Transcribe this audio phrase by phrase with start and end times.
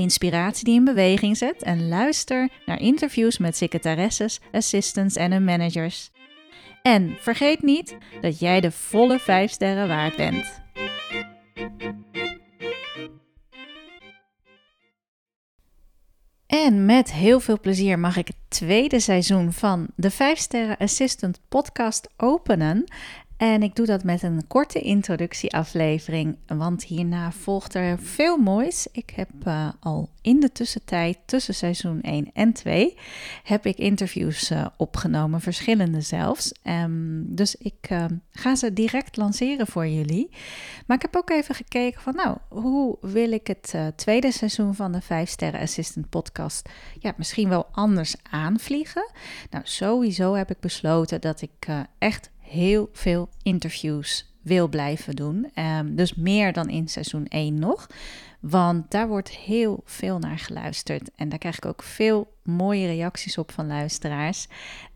[0.00, 6.10] inspiratie die in beweging zet en luister naar interviews met secretaresses, assistants en hun managers.
[6.82, 10.60] En vergeet niet dat jij de volle 5 sterren waard bent.
[16.46, 21.40] En met heel veel plezier mag ik het tweede seizoen van de 5 Sterren Assistant
[21.48, 22.84] podcast openen.
[23.40, 28.86] En ik doe dat met een korte introductieaflevering, want hierna volgt er veel moois.
[28.92, 32.96] Ik heb uh, al in de tussentijd, tussen seizoen 1 en 2,
[33.42, 36.52] heb ik interviews uh, opgenomen, verschillende zelfs.
[36.64, 40.30] Um, dus ik uh, ga ze direct lanceren voor jullie.
[40.86, 44.92] Maar ik heb ook even gekeken van, nou, hoe wil ik het tweede seizoen van
[44.92, 46.68] de 5 Sterren Assistant podcast
[46.98, 49.10] ja, misschien wel anders aanvliegen?
[49.50, 51.66] Nou, sowieso heb ik besloten dat ik
[51.98, 55.50] echt heel veel interviews wil blijven doen.
[55.54, 57.86] Um, dus meer dan in seizoen 1 nog.
[58.40, 61.10] Want daar wordt heel veel naar geluisterd.
[61.16, 64.46] En daar krijg ik ook veel mooie reacties op van luisteraars.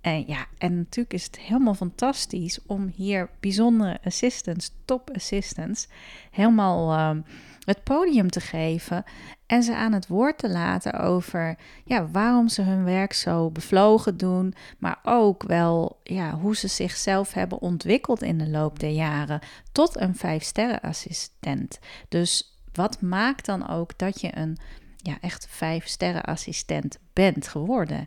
[0.00, 5.88] En ja, en natuurlijk is het helemaal fantastisch om hier bijzondere assistants, top assistants,
[6.30, 7.24] helemaal um,
[7.64, 9.04] het podium te geven
[9.46, 14.16] en ze aan het woord te laten over ja, waarom ze hun werk zo bevlogen
[14.16, 19.40] doen, maar ook wel ja, hoe ze zichzelf hebben ontwikkeld in de loop der jaren
[19.72, 21.78] tot een vijf-sterren assistent.
[22.08, 24.58] Dus wat maakt dan ook dat je een
[24.96, 28.06] ja, echt vijf-sterren assistent bent geworden?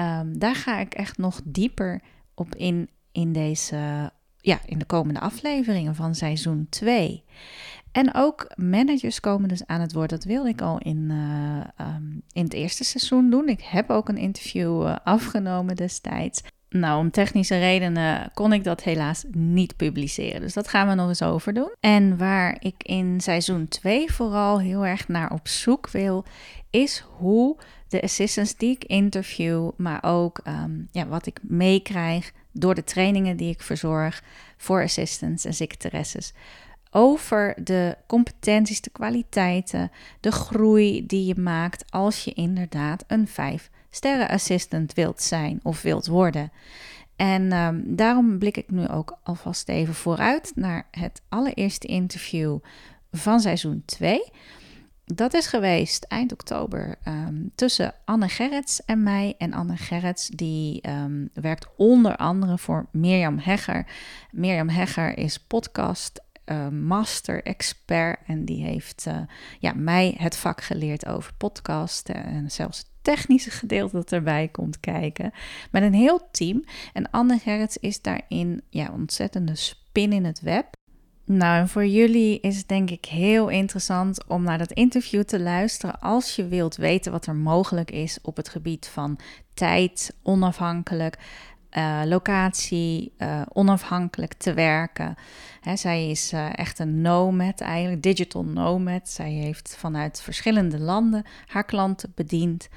[0.00, 2.02] Um, daar ga ik echt nog dieper
[2.34, 4.10] op in in deze
[4.44, 7.24] ja, in de komende afleveringen van seizoen 2.
[7.92, 10.10] En ook managers komen dus aan het woord.
[10.10, 13.48] Dat wilde ik al in, uh, um, in het eerste seizoen doen.
[13.48, 16.42] Ik heb ook een interview uh, afgenomen destijds.
[16.76, 20.40] Nou, om technische redenen kon ik dat helaas niet publiceren.
[20.40, 21.72] Dus dat gaan we nog eens over doen.
[21.80, 26.24] En waar ik in seizoen 2 vooral heel erg naar op zoek wil,
[26.70, 27.56] is hoe
[27.88, 33.36] de assistants die ik interview, maar ook um, ja, wat ik meekrijg door de trainingen
[33.36, 34.22] die ik verzorg
[34.56, 36.32] voor assistants en secretaresses,
[36.90, 39.90] over de competenties, de kwaliteiten,
[40.20, 45.82] de groei die je maakt als je inderdaad een 5 sterren assistant wilt zijn of
[45.82, 46.52] wilt worden.
[47.16, 52.58] En um, daarom blik ik nu ook alvast even vooruit naar het allereerste interview
[53.12, 54.22] van seizoen 2.
[55.04, 59.34] Dat is geweest eind oktober um, tussen Anne Gerrits en mij.
[59.38, 63.86] En Anne Gerrits die um, werkt onder andere voor Mirjam Hegger.
[64.30, 69.18] Mirjam Hegger is podcast uh, master expert en die heeft uh,
[69.58, 74.80] ja, mij het vak geleerd over podcasten en zelfs het technische gedeelte dat erbij komt
[74.80, 75.32] kijken.
[75.70, 76.64] Met een heel team.
[76.92, 80.66] En Anne Gerrits is daarin ja, ontzettende spin in het web.
[81.26, 85.40] Nou, en voor jullie is het denk ik heel interessant om naar dat interview te
[85.40, 89.18] luisteren als je wilt weten wat er mogelijk is op het gebied van
[89.54, 91.18] tijd, onafhankelijk,
[91.76, 95.14] uh, locatie, uh, onafhankelijk te werken.
[95.60, 99.08] Hè, zij is uh, echt een nomad, eigenlijk digital nomad.
[99.08, 102.68] Zij heeft vanuit verschillende landen haar klanten bediend.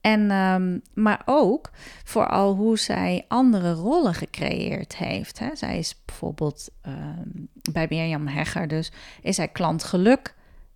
[0.00, 1.70] En, um, maar ook
[2.04, 5.38] vooral hoe zij andere rollen gecreëerd heeft.
[5.38, 5.56] Hè.
[5.56, 8.92] Zij is bijvoorbeeld um, bij Mirjam Hegger, dus
[9.22, 10.34] is zij klantgeluk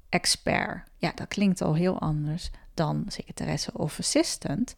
[0.09, 0.83] expert.
[0.97, 4.77] Ja, dat klinkt al heel anders dan secretaresse of assistant.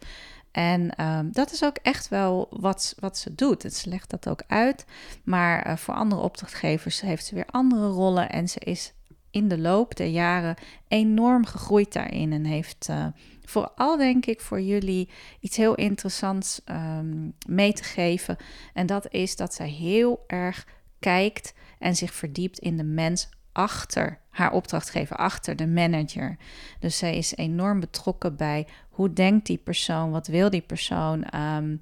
[0.51, 3.73] En um, dat is ook echt wel wat, wat ze doet.
[3.73, 4.85] Ze legt dat ook uit.
[5.25, 8.31] Maar uh, voor andere opdrachtgevers heeft ze weer andere rollen.
[8.31, 8.93] En ze is
[9.31, 10.57] in de loop der jaren
[10.89, 12.33] enorm gegroeid daarin.
[12.33, 13.07] En heeft uh,
[13.45, 15.09] vooral, denk ik, voor jullie
[15.41, 18.37] iets heel interessants um, mee te geven.
[18.75, 20.67] En dat is dat zij heel erg
[20.99, 26.37] kijkt en zich verdiept in de mens achter haar opdrachtgever, achter de manager.
[26.79, 31.81] Dus zij is enorm betrokken bij hoe denkt die persoon, wat wil die persoon, um,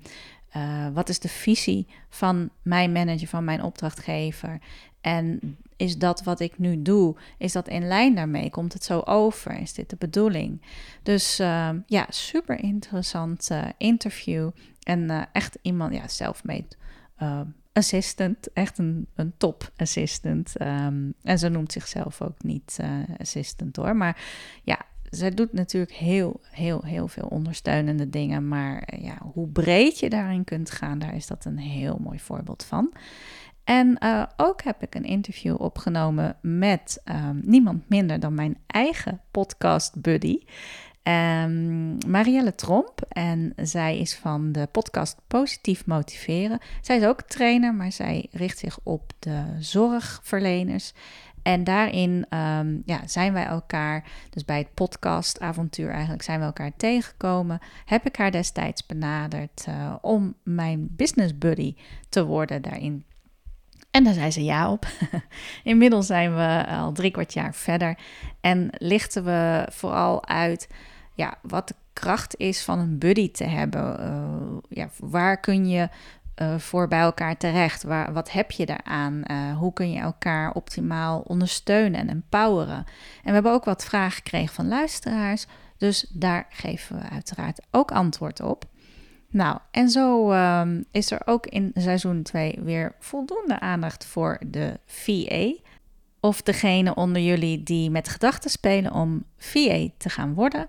[0.57, 4.59] uh, wat is de visie van mijn manager, van mijn opdrachtgever.
[5.01, 8.51] En is dat wat ik nu doe, is dat in lijn daarmee?
[8.51, 9.61] Komt het zo over?
[9.61, 10.63] Is dit de bedoeling?
[11.03, 14.51] Dus ehm, ja, super interessant uh, interview.
[14.83, 16.67] En uh, echt iemand, ja, self-made
[17.23, 17.41] uh,
[17.79, 18.53] assistant.
[18.53, 20.61] Echt een, een top assistant.
[20.61, 22.79] Um, en ze noemt zichzelf ook niet
[23.19, 23.97] assistant hoor.
[23.97, 24.23] Maar
[24.63, 24.79] ja,
[25.11, 28.49] zij doet natuurlijk heel, heel, heel veel ondersteunende dingen.
[28.49, 32.65] Maar ja, hoe breed je daarin kunt gaan, daar is dat een heel mooi voorbeeld
[32.65, 32.93] van.
[33.65, 39.21] En uh, ook heb ik een interview opgenomen met um, niemand minder dan mijn eigen
[39.31, 40.39] podcast buddy.
[41.09, 43.01] Um, Marielle Tromp.
[43.09, 46.59] En zij is van de podcast Positief Motiveren.
[46.81, 50.93] Zij is ook trainer, maar zij richt zich op de zorgverleners.
[51.43, 56.77] En daarin um, ja, zijn wij elkaar, dus bij het podcastavontuur eigenlijk, zijn we elkaar
[56.77, 57.59] tegengekomen.
[57.85, 61.75] Heb ik haar destijds benaderd uh, om mijn business buddy
[62.09, 63.05] te worden daarin.
[63.91, 64.87] En daar zei ze ja op.
[65.63, 67.99] Inmiddels zijn we al drie kwart jaar verder
[68.41, 70.69] en lichten we vooral uit
[71.19, 74.01] ja, wat de kracht is van een buddy te hebben.
[74.01, 75.89] Uh, ja, waar kun je
[76.43, 77.83] uh, voor bij elkaar terecht?
[77.83, 79.23] Waar, wat heb je daaraan?
[79.31, 82.77] Uh, hoe kun je elkaar optimaal ondersteunen en empoweren?
[82.77, 85.47] En we hebben ook wat vragen gekregen van luisteraars.
[85.77, 88.65] Dus daar geven we uiteraard ook antwoord op.
[89.31, 94.81] Nou, en zo um, is er ook in seizoen 2 weer voldoende aandacht voor de
[94.87, 95.53] VA.
[96.21, 100.67] Of degene onder jullie die met gedachten spelen om VA te gaan worden.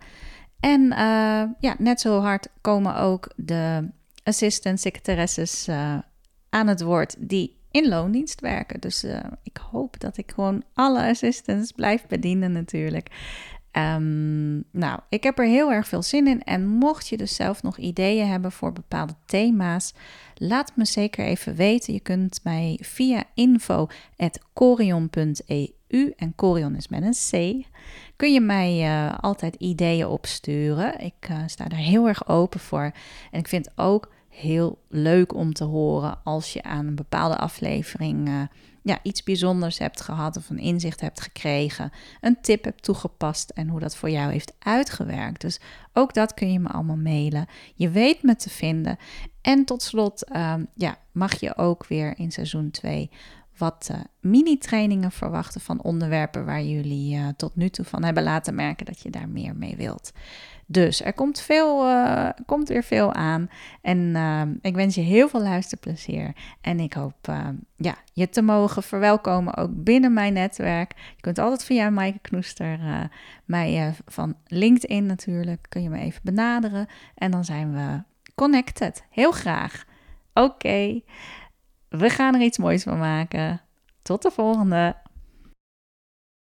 [0.60, 3.90] En uh, ja, net zo hard komen ook de
[4.24, 5.98] assistant secretaresses uh,
[6.50, 8.80] aan het woord die in loondienst werken.
[8.80, 13.10] Dus uh, ik hoop dat ik gewoon alle assistants blijf bedienen natuurlijk.
[13.72, 16.44] Um, nou, ik heb er heel erg veel zin in.
[16.44, 19.94] En mocht je dus zelf nog ideeën hebben voor bepaalde thema's,
[20.36, 21.94] laat me zeker even weten.
[21.94, 27.66] Je kunt mij via info.corion.eu, en Corion is met een C,
[28.16, 31.00] kun je mij uh, altijd ideeën opsturen.
[31.00, 32.92] Ik uh, sta daar heel erg open voor.
[33.32, 38.28] En ik vind ook heel leuk om te horen als je aan een bepaalde aflevering
[38.28, 38.42] uh,
[38.82, 41.92] ja, iets bijzonders hebt gehad of een inzicht hebt gekregen,
[42.22, 45.42] een tip hebt toegepast en hoe dat voor jou heeft uitgewerkt.
[45.42, 45.60] Dus
[45.94, 47.48] ook dat kun je me allemaal mailen.
[47.76, 48.98] Je weet me te vinden.
[49.42, 53.10] En tot slot um, ja, mag je ook weer in seizoen 2
[53.60, 58.56] wat uh, mini-trainingen verwachten van onderwerpen waar jullie uh, tot nu toe van hebben laten
[58.56, 60.12] merken dat je daar meer mee wilt.
[60.66, 63.50] Dus er komt, veel, uh, komt weer veel aan.
[63.82, 64.16] En
[64.62, 66.36] ik wens je heel veel luisterplezier.
[66.62, 67.34] En ik hoop
[67.76, 70.94] ja, je te mogen verwelkomen ook binnen mijn netwerk.
[71.16, 72.80] Je kunt altijd via Maaike Knoester,
[73.46, 76.88] mij van LinkedIn natuurlijk, kun je me even benaderen.
[77.16, 78.04] En dan zijn we
[78.36, 79.04] connected.
[79.10, 79.86] Heel graag.
[80.34, 81.02] Oké.
[81.90, 83.62] We gaan er iets moois van maken.
[84.02, 84.96] Tot de volgende.